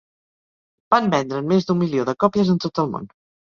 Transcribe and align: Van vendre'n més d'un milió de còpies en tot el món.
Van 0.95 1.09
vendre'n 1.17 1.53
més 1.53 1.69
d'un 1.69 1.79
milió 1.83 2.09
de 2.11 2.17
còpies 2.25 2.53
en 2.57 2.61
tot 2.67 2.85
el 2.87 2.93
món. 2.97 3.09